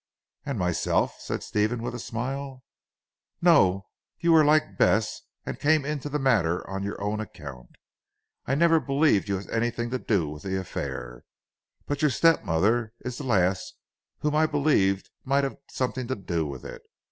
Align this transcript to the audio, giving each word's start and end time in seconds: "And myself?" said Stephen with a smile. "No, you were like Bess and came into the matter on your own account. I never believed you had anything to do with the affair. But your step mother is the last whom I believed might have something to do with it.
"And 0.47 0.57
myself?" 0.57 1.17
said 1.19 1.43
Stephen 1.43 1.83
with 1.83 1.93
a 1.93 1.99
smile. 1.99 2.63
"No, 3.39 3.85
you 4.19 4.31
were 4.31 4.43
like 4.43 4.75
Bess 4.75 5.21
and 5.45 5.59
came 5.59 5.85
into 5.85 6.09
the 6.09 6.17
matter 6.17 6.67
on 6.67 6.81
your 6.81 6.99
own 6.99 7.19
account. 7.19 7.75
I 8.47 8.55
never 8.55 8.79
believed 8.79 9.29
you 9.29 9.37
had 9.37 9.51
anything 9.51 9.91
to 9.91 9.99
do 9.99 10.27
with 10.27 10.41
the 10.41 10.59
affair. 10.59 11.23
But 11.85 12.01
your 12.01 12.09
step 12.09 12.43
mother 12.43 12.93
is 13.05 13.19
the 13.19 13.25
last 13.25 13.75
whom 14.21 14.33
I 14.33 14.47
believed 14.47 15.11
might 15.23 15.43
have 15.43 15.57
something 15.69 16.07
to 16.07 16.15
do 16.15 16.47
with 16.47 16.65
it. 16.65 16.81